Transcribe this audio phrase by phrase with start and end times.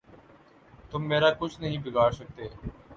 [0.91, 2.47] تم میرا کچھ نہیں بگاڑ سکتے۔